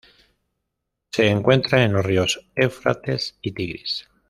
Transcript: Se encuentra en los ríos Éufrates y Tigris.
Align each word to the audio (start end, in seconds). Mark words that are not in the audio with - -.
Se 1.11 1.27
encuentra 1.27 1.83
en 1.83 1.93
los 1.93 2.03
ríos 2.03 2.43
Éufrates 2.55 3.37
y 3.39 3.51
Tigris. 3.51 4.07